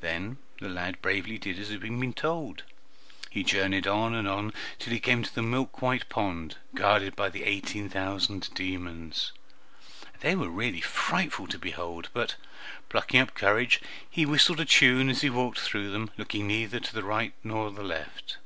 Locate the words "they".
10.22-10.34